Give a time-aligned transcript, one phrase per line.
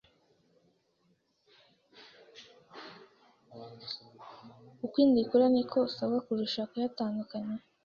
[4.85, 7.55] uko inda ikura niko usabwa kurushaho kuyatandukanya.